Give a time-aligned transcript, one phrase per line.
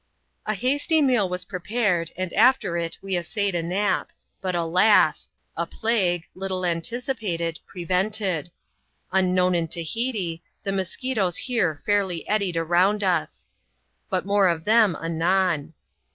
[0.47, 5.29] A hasty meal was prepared, and after it we essayed a nap ^ but, alas
[5.55, 8.49] I a plague, little anticipated, prevented.
[9.11, 13.45] Unknown in Tahiti, the musquitoes here fairly eddied round us.
[14.09, 15.75] But more of them anon.